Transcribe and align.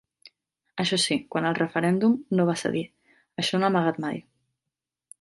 Això 0.83 0.97
sí, 1.03 1.17
quant 1.35 1.49
al 1.51 1.59
referèndum 1.59 2.17
no 2.39 2.49
va 2.51 2.57
cedir: 2.65 2.85
això 3.45 3.61
no 3.63 3.69
ha 3.69 3.73
amagat 3.75 4.05
mai. 4.09 4.27